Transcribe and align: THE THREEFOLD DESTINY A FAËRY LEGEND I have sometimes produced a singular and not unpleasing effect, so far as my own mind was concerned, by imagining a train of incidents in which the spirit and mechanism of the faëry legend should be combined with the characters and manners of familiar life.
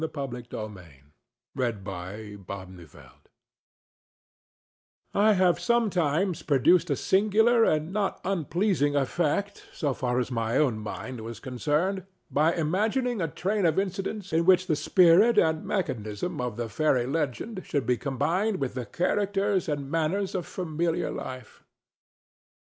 THE 0.01 0.07
THREEFOLD 0.07 0.49
DESTINY 0.49 1.03
A 1.57 1.59
FAËRY 1.59 2.49
LEGEND 2.49 3.11
I 5.13 5.33
have 5.33 5.59
sometimes 5.59 6.41
produced 6.41 6.89
a 6.89 6.95
singular 6.95 7.63
and 7.63 7.93
not 7.93 8.19
unpleasing 8.25 8.95
effect, 8.95 9.67
so 9.71 9.93
far 9.93 10.17
as 10.19 10.31
my 10.31 10.57
own 10.57 10.79
mind 10.79 11.21
was 11.21 11.39
concerned, 11.39 12.07
by 12.31 12.51
imagining 12.55 13.21
a 13.21 13.27
train 13.27 13.63
of 13.67 13.77
incidents 13.77 14.33
in 14.33 14.45
which 14.47 14.65
the 14.65 14.75
spirit 14.75 15.37
and 15.37 15.65
mechanism 15.67 16.41
of 16.41 16.57
the 16.57 16.65
faëry 16.65 17.05
legend 17.05 17.61
should 17.63 17.85
be 17.85 17.95
combined 17.95 18.57
with 18.59 18.73
the 18.73 18.87
characters 18.87 19.69
and 19.69 19.91
manners 19.91 20.33
of 20.33 20.47
familiar 20.47 21.11
life. 21.11 21.63